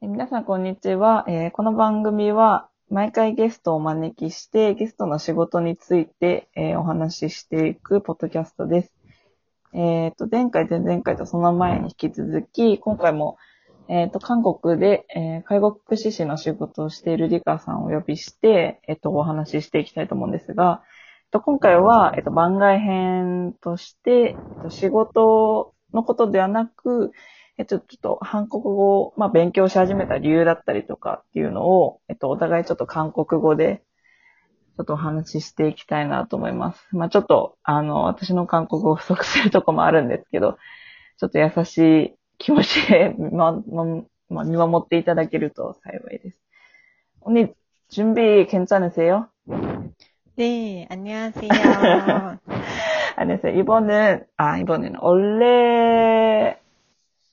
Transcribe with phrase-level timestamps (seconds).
[0.00, 1.24] 皆さん、こんにちは。
[1.26, 8.92] えーこの番組は、毎回ゲストをお招きして、ゲストの仕事について、えーお話ししていくポッドキャストです。
[9.72, 13.38] えっ、と、前回、前々回とその前に引き続き、今回も、
[13.88, 27.10] えっ、と、韓国で、えー介護福祉士の仕事をしているリカさんをお呼びして、えっ、と、お話ししていきたいと思うんですが、えっと、今回は、えっと、番外編として、えっと、仕事のことではなく、
[27.57, 33.83] えっと、ちょっと、韓国語を、まあ、勉強し始めた理由だったりとかっていうのを、えっと、お互いちょっと韓国語で、
[34.77, 36.87] ちょっとお話ししていきたいなと思います。
[36.91, 40.57] まあ、ちょっと、あの、私の韓国語不足するとこもあるんですけど、
[41.19, 46.43] ちょっと優しい気持ちで、ま、ま、ま見守っていただけると幸いです。
[47.25, 47.53] 언니、
[47.89, 49.29] 準備괜찮으세요?
[50.35, 51.49] 네, 안녕하세요.
[53.15, 53.59] 안녕하세요.
[53.59, 56.59] 이번은, 아, 이번에는 원래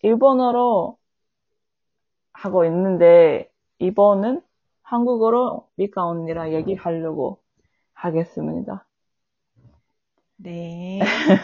[0.05, 0.97] 일본어로
[2.33, 4.41] 하고 있는데, 이번은
[4.83, 7.41] 한국어로 미카 언니랑 얘기하려고
[7.93, 8.85] 하겠습니다.
[10.37, 10.99] 네,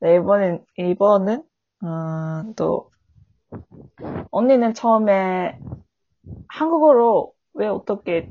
[0.00, 1.42] 네, 이번엔, 이번은,
[1.82, 2.90] 어, 또,
[4.32, 5.58] 언니는 처음에
[6.48, 8.30] 한국어로 왜 어떻게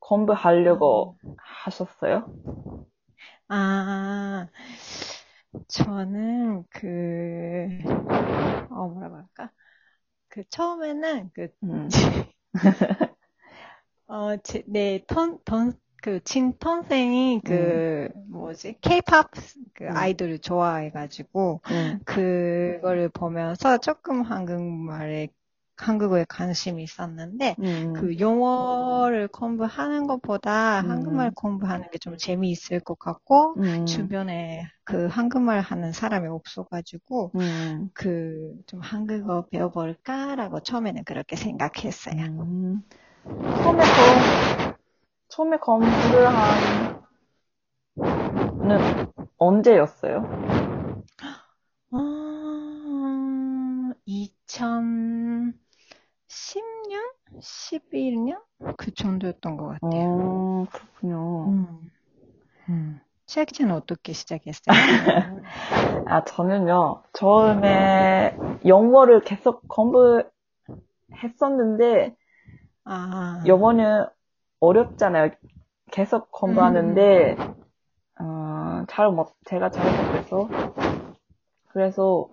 [0.00, 2.26] 공부하려고 하셨어요?
[3.48, 4.48] 아,
[5.68, 7.68] 저는 그,
[8.70, 9.50] 어, 뭐라 그럴까?
[10.28, 11.88] 그 처음에는 그, 음,
[14.06, 18.78] 어, 제, 내 턴, 턴, 그 친동생이 그, 뭐지?
[18.80, 19.30] 케이팝
[19.74, 19.90] 그 음.
[19.90, 25.28] 아이돌을 좋아해가지고, 음, 그거를 보면서 조금 한국말에,
[25.84, 30.90] 한국어에 관심이 있었는데, 음, 그 영어를 공부하는 것보다 음.
[30.90, 37.90] 한국말 공부하는 게 좀 재미있을 것 같고, 음, 주변에 그 한국말 하는 사람이 없어가지고, 음,
[37.94, 42.22] 그좀 한국어 배워볼까라고 처음에는 그렇게 생각했어요.
[42.24, 42.82] 음.
[43.62, 44.72] 처음에 거,
[45.28, 46.98] 처음에 공부를 한
[48.60, 48.78] 는
[49.38, 50.24] 언제였어요?
[51.90, 51.98] 아,
[54.06, 55.54] 2010년?
[57.40, 58.40] 11년?
[58.76, 59.90] 그 정도였던 것 같아요.
[59.90, 61.48] 어, 그렇군요.
[61.48, 61.90] 음.
[62.68, 63.00] 음.
[63.26, 64.74] 시작자는 어떻게 시작했어요?
[66.06, 69.64] 아, 저는요, 처음에 영어를 계속
[71.10, 72.16] 공부했었는데,
[72.84, 74.06] 아, 영어는
[74.60, 75.30] 어렵잖아요.
[75.90, 77.36] 계속 공부하는데,
[78.20, 80.48] 어, 잘 못, 제가 잘 못해서.
[81.68, 82.28] 그래서,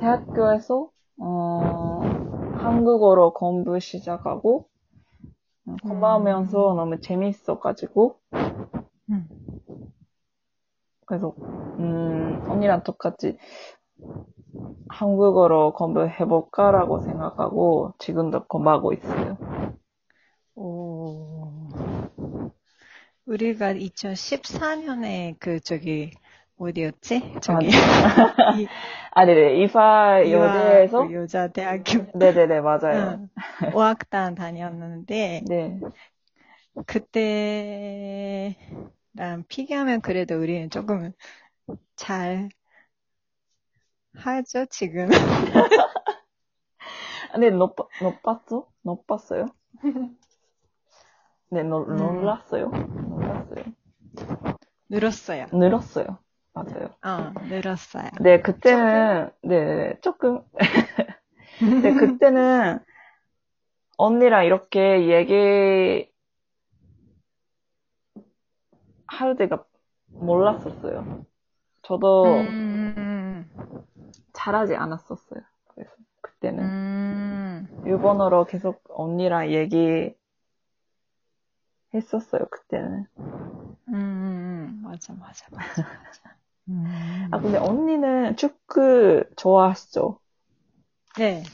[0.00, 0.90] 대학교에서,
[1.20, 1.87] 어,
[2.68, 4.68] 한국어로 공부 시작하고,
[5.66, 8.18] 어, 공부하면서 너무 재밌어가지고,
[9.10, 9.26] 음.
[11.06, 11.32] 그래서,
[11.78, 13.38] 음, 언니랑 똑같이
[14.88, 19.38] 한국어로 공부해볼까라고 생각하고, 지금도 공부하고 있어요.
[20.54, 21.68] 오.
[23.24, 26.10] 우리가 2014년에 그 저기
[26.58, 27.36] 어디였지?
[27.40, 27.68] 저기
[28.60, 28.68] 이-
[29.18, 29.64] 아, 네네.
[29.64, 31.08] 이파 여대에서?
[31.08, 33.18] 그 여자 대학교 네네네, 맞아요.
[33.18, 33.28] 응,
[33.74, 35.80] 어학단 다녔는데 네.
[36.86, 38.54] 그때랑
[39.48, 41.10] 비교하면 그래도 우리는 조금
[41.96, 42.48] 잘
[44.14, 45.08] 하죠 지금.
[47.40, 47.50] 네,
[48.22, 48.68] 봤어?
[48.82, 49.46] 너 봤어요?
[51.50, 51.96] 네, 너, 음.
[51.96, 52.68] 놀랐어요?
[52.68, 53.64] 놀랐어요.
[54.88, 55.46] 늘었어요.
[55.52, 56.18] 늘었어요.
[56.52, 56.94] 맞아요.
[57.02, 58.10] 어, 늘었어요.
[58.20, 60.42] 네, 그때는, 네, 조금.
[61.82, 62.80] 네, 그때는
[63.98, 66.10] 언니랑 이렇게 얘기
[69.06, 69.64] 할 때가
[70.20, 71.24] 몰랐었어요.
[71.82, 73.48] 저도 음,
[74.32, 75.40] 잘하지 않았었어요.
[75.68, 80.14] 그래서 그때는 음, 일본어로 계속 언니랑 얘기
[81.94, 83.06] 했었어요, 그때는.
[83.88, 86.37] 음, 음, 맞아, 맞아, 맞아, 맞아.
[86.68, 87.28] 음.
[87.30, 90.20] 아, 근데 언니는 축구 좋아하시죠?
[91.16, 91.44] 네.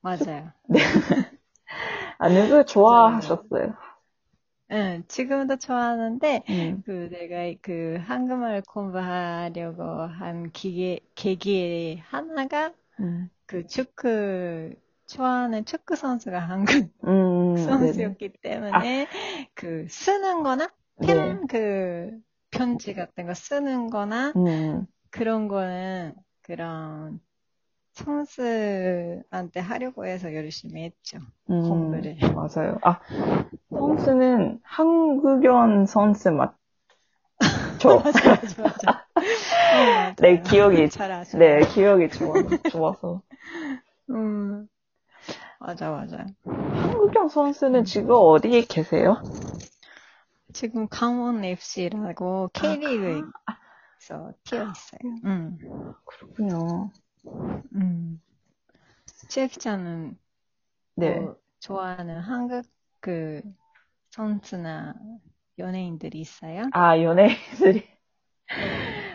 [0.00, 0.52] 맞아요.
[2.18, 3.74] 아, 누구 좋아하셨어요?
[4.70, 6.82] 응, 지금도 좋아하는데, 음.
[6.84, 13.30] 그, 내가 그, 한국말 공부하려고 한 기계, 계기 하나가, 음.
[13.46, 14.74] 그 축구,
[15.06, 18.16] 좋아하는 축구 선수가 한국 음, 네네.
[18.18, 19.08] 선수였기 때문에,
[19.54, 20.70] 그, 쓰는 거나,
[21.00, 21.40] 팬, 네.
[21.48, 27.20] 그, 편지 같은 거 쓰는 거나, 음, 그런 거는, 그런,
[27.92, 31.18] 선수한테 하려고 해서 열심히 했죠.
[31.50, 32.16] 음, 공부를.
[32.34, 32.78] 맞아요.
[32.82, 33.00] 아,
[33.70, 36.54] 선수는 한국연 선수 맞죠?
[38.04, 39.04] 맞아, 맞아, 맞아.
[39.72, 40.14] 맞아요.
[40.18, 41.60] 네, 기억이, 잘 아시네.
[41.60, 42.34] 네, 기억이 좋아,
[42.70, 43.22] 좋아서.
[44.10, 44.68] 음.
[45.58, 46.24] 맞아, 맞아.
[46.44, 49.16] 한국형 선수는 지금 어디에 계세요?
[50.52, 55.14] 지금 강원 FC라고 K리그에서 뛰어 있어요.
[55.24, 55.58] 음.
[56.04, 56.90] 그렇군요.
[57.74, 58.20] 음.
[59.28, 60.18] 체프자는
[60.96, 61.20] 네.
[61.20, 62.64] 뭐 좋아하는 한국
[63.00, 63.42] 그
[64.10, 64.94] 선수나
[65.58, 66.62] 연예인들이 있어요?
[66.72, 67.86] 아, 연예인들이.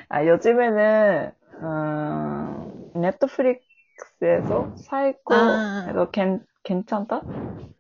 [0.09, 1.31] 아, 요즘에는,
[1.63, 6.09] 음, 넷플릭스에서 사이코, 아.
[6.11, 7.21] 괜, 괜찮다?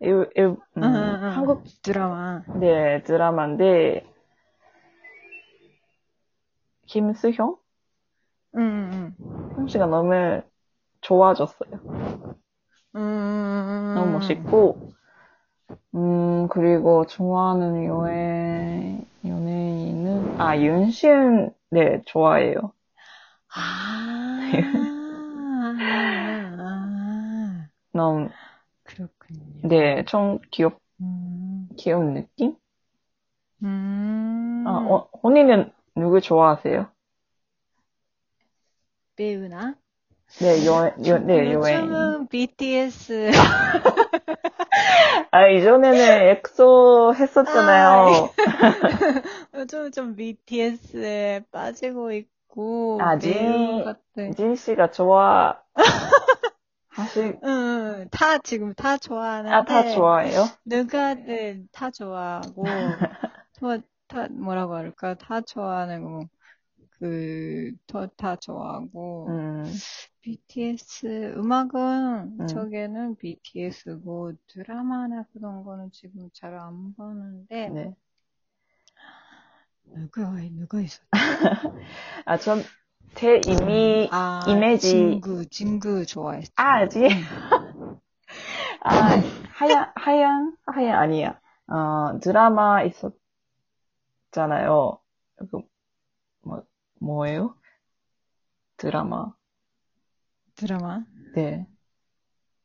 [0.01, 1.12] 일, 일, 음, 응, 응, 응.
[1.43, 2.41] 한국, 드라마.
[2.57, 4.05] 네, 드라마인데,
[6.87, 7.57] 김수형?
[8.55, 8.61] 응,
[8.93, 9.15] 응,
[9.57, 10.41] 형 씨가 너무
[11.01, 11.69] 좋아졌어요.
[12.95, 13.01] 응.
[13.01, 13.93] 음.
[13.93, 14.93] 너무 멋있고,
[15.95, 22.71] 음, 그리고 좋아하는 여행, 연예인은, 아, 윤시은, 네, 좋아해요.
[23.53, 24.49] 아,
[26.57, 28.29] 아, 너무,
[28.83, 29.41] 그렇군요.
[29.67, 30.82] 네, 좀 귀엽, 음,
[31.77, 32.55] 귀여운 느낌?
[33.63, 34.63] 음.
[34.67, 36.87] 아, 어, 언니는 누구 좋아하세요?
[39.15, 39.75] 배우나?
[40.39, 41.81] 네, 여, 여, 네, 여행.
[41.85, 43.31] 요즘은 BTS.
[45.31, 48.29] 아, 이전에는 엑소 했었잖아요.
[49.53, 53.85] 요즘 좀 BTS에 빠지고 있고, 아, 진-.
[54.35, 55.59] 진 씨가 좋아,
[56.95, 59.55] 하시, 응, 다 지금 다 좋아하는데.
[59.55, 60.45] 아, 다 좋아해요?
[60.65, 62.63] 누가든 다 좋아하고,
[63.61, 66.27] 뭐, 다, 뭐라고 할까, 다 좋아하는 거,
[66.91, 69.65] 그, 더, 다 좋아하고, 음,
[70.21, 72.47] BTS, 음악은, 음.
[72.47, 77.95] 저게는 BTS고, 드라마나 그런 거는 지금 잘 안 보는데, 네.
[79.85, 81.07] 누가, 누가 있었지?
[82.25, 82.63] 아, 전,
[83.15, 84.89] 제 이미, 아, 이미지.
[84.89, 86.51] 진구, 진구 좋아했어.
[86.55, 87.07] 아, 지
[88.81, 89.21] 아,
[89.53, 91.39] 하얀, 하얀, 하얀 아니야.
[91.67, 92.83] 어, 드라마
[94.31, 94.99] 있었잖아요.
[95.51, 95.61] 그,
[96.41, 96.63] 뭐,
[96.99, 97.55] 뭐예요?
[98.77, 99.31] 드라마.
[100.55, 101.03] 드라마?
[101.35, 101.65] 네.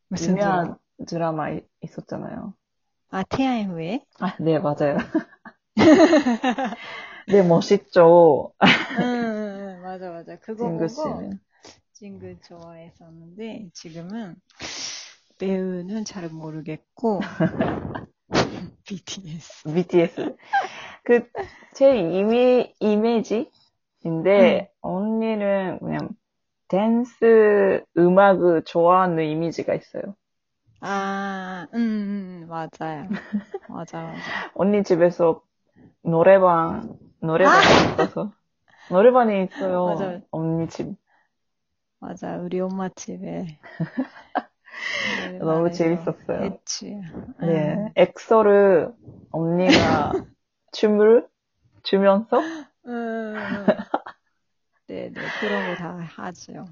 [0.09, 0.53] 무슨 드라마?
[0.62, 2.55] 유명한 드라마 이- 있었잖아요.
[3.11, 4.05] 아, 태양의 후예?
[4.21, 4.97] 아, 네, 맞아요.
[7.29, 8.53] 네, 멋있죠.
[8.99, 9.38] 응,
[9.88, 10.37] 맞아, 맞아.
[10.37, 11.40] 그거 징그 보고 씨는.
[11.94, 14.37] 징글 좋아했었는데, 지금은
[15.38, 17.20] 배우는 잘 모르겠고,
[18.85, 19.73] BTS.
[19.73, 20.37] BTS.
[21.05, 21.26] 그,
[21.73, 26.11] 제 이미, 이미지인데, 언니는 그냥
[26.69, 30.14] 댄스 음악을 좋아하는 이미지가 있어요.
[30.82, 33.08] 아, 음, 음, 맞아요.
[33.70, 34.20] 맞아, 맞아.
[34.55, 35.40] 언니 집에서
[36.02, 38.32] 노래방, 노래방이 있어서.
[38.90, 39.85] 노래방이 있어요.
[39.85, 40.20] 맞아요.
[40.31, 40.96] 언니 집.
[42.00, 43.58] 맞아, 우리 엄마 집에.
[45.40, 46.40] 너무 재밌었어요.
[46.43, 47.00] 했지.
[47.40, 47.75] 네.
[47.75, 47.93] 응.
[47.96, 48.93] 엑소를
[49.31, 50.12] 언니가
[50.73, 51.26] 춤을
[51.82, 52.40] 추면서
[52.87, 53.76] 응.
[54.87, 56.67] 네, 네, 그런 거 다 하죠.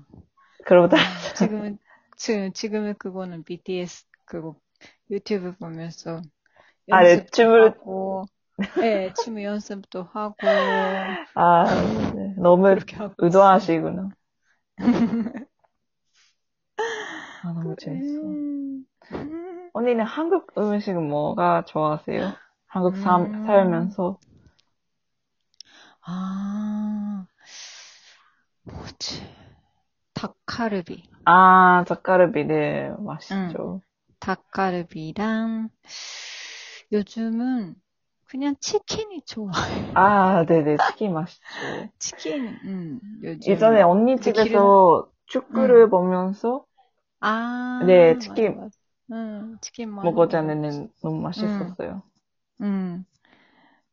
[0.64, 0.96] 그러다
[1.36, 1.78] 지금은,
[2.16, 4.56] 지금, 지금은 그거는 BTS 그거
[5.10, 6.22] 유튜브 보면서
[6.90, 8.26] 아, 네, 춤을- 하고,
[8.78, 11.64] 네, 춤 연습도 하고, 아
[12.14, 12.34] 네.
[12.36, 12.68] 너무
[13.00, 13.14] 하고.
[13.18, 14.10] 의도하시구나.
[17.42, 18.36] 아 너무 재밌어.
[19.12, 19.70] 음.
[19.74, 22.32] 언니는 한국 음식은 뭐가 좋아하세요?
[22.66, 23.46] 한국 사, 음.
[23.46, 24.18] 살면서
[26.02, 27.26] 아,
[28.64, 29.22] 뭐지?
[30.14, 31.04] 닭카르비.
[31.24, 33.80] 아 닭가르비 네 맛있죠.
[34.20, 35.70] 닭가르비랑
[36.92, 37.74] 요즘은
[38.36, 39.50] 그냥 치킨이 좋아.
[39.94, 41.90] 아 네네 치킨 맛있죠.
[41.98, 43.42] 치킨, 음, 요즘.
[43.46, 46.66] 예전에 언니 집에서 축구를 보면서
[47.20, 47.30] 아,
[47.78, 48.70] 네, 맞아, 치킨 맞아.
[49.12, 50.88] 응, 치킨 많이 먹었잖아요.
[51.02, 52.02] 너무 맛있었어요.
[52.60, 53.04] 음,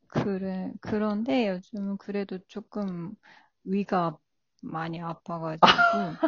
[0.07, 0.71] 그래.
[0.81, 3.15] 그런데 요즘은 그래도 조금
[3.63, 4.17] 위가
[4.61, 6.19] 많이 아파가지고.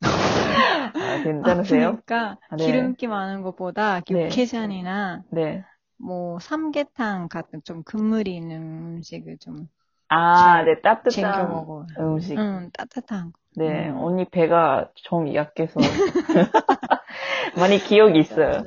[0.98, 2.00] 아, 괜찮으세요?
[2.48, 2.94] 아, 네.
[2.96, 4.44] 기름기 많은 것보다 네.
[4.50, 5.64] 육개장이나 네.
[6.02, 9.68] 뭐 삼계탕 같은 좀 국물이 있는 음식을 좀
[10.08, 11.86] 아, 네, 챙겨 따뜻한 먹어.
[12.00, 12.36] 음식.
[12.38, 13.38] 응, 따뜻한 거.
[13.56, 13.96] 네, 음.
[13.98, 15.80] 언니 배가 좀 약해서
[17.56, 18.62] 많이 기억이 있어요.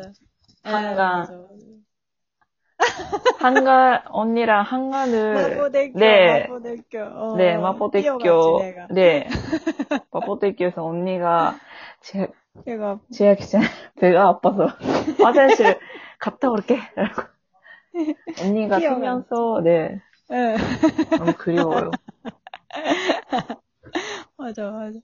[0.63, 1.27] 한강.
[1.27, 1.43] 네.
[3.39, 6.99] 한가 언니랑 한간을 마포대교, 네, 마포대교.
[6.99, 8.59] 어, 네, 마포대교.
[8.91, 9.27] 네,
[10.11, 11.57] 마포대교에서 언니가
[12.01, 12.27] 제
[13.11, 13.35] 전에
[13.99, 14.67] 배가 아파서
[15.21, 15.77] 화장실
[16.23, 16.79] 갔다 올게.
[18.39, 18.95] 언니가 뛰어갔지.
[18.95, 20.01] 뛰면서 네,
[20.31, 20.55] 응.
[21.17, 21.91] 너무 그리워요.
[24.37, 24.99] 맞아, 맞아.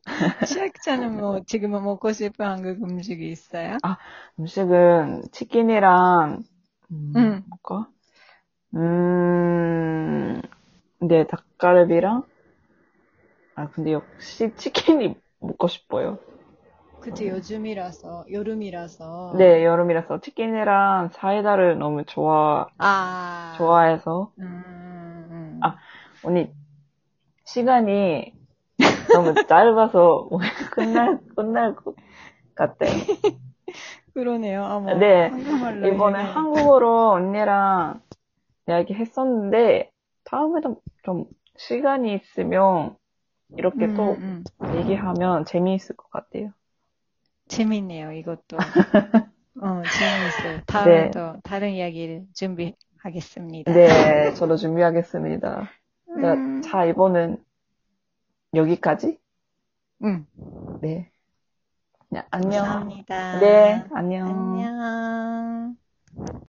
[0.46, 3.78] 시학자는 뭐, 지금 먹고 싶은 한국 음식이 있어요?
[4.40, 6.44] 음식은 치킨이랑
[6.92, 7.44] 음, 응.
[7.50, 7.90] 뭘까?
[8.76, 10.42] 음,
[11.02, 12.24] 네, 닭갈비랑
[13.56, 16.20] 아 근데 역시 치킨이 먹고 싶어요.
[17.10, 19.36] 그치, 요즘이라서, 여름이라서.
[19.38, 23.56] 네, 여름이라서 치킨이랑 사이다를 너무 좋아 아.
[23.58, 25.60] 좋아해서 음, 음.
[25.64, 25.76] 아.
[26.24, 26.52] 언니
[27.46, 28.34] 시간이
[28.78, 31.96] 너무 짧아서 오늘 끝날 끝날 것
[32.54, 32.92] 같아요.
[34.14, 34.64] 그러네요.
[34.64, 34.94] 아, 뭐.
[35.00, 35.32] 네,
[35.86, 38.02] 이번에 해야 한국어로 언니랑
[38.68, 39.90] 이야기 했었는데,
[40.26, 41.26] 다음에도 좀
[41.58, 42.96] 시간이 있으면
[43.58, 44.44] 이렇게 음, 또 음.
[44.76, 46.52] 얘기하면 재미있을 것 같아요.
[47.50, 48.58] 재밌네요, 이것도.
[49.62, 50.62] 어, 재밌어요.
[50.66, 51.12] 다음에 네.
[51.12, 53.74] 또 다른 이야기를 준비하겠습니다.
[53.74, 55.70] 네, 저도 준비하겠습니다.
[56.22, 56.62] 자, 음.
[56.62, 57.44] 자, 이번은
[58.54, 59.18] 여기까지?
[60.04, 60.26] 응.
[60.82, 61.12] 네.
[62.10, 62.98] 네, 안녕.
[63.00, 63.16] 감사합니다.
[63.32, 64.70] 네, 안녕.
[64.70, 65.78] 안녕.